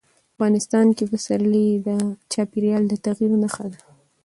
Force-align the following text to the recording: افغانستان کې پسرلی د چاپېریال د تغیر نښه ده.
افغانستان 0.35 0.87
کې 0.97 1.03
پسرلی 1.11 1.67
د 1.87 1.89
چاپېریال 2.31 2.83
د 2.87 2.93
تغیر 3.05 3.31
نښه 3.43 3.65
ده. 3.71 3.79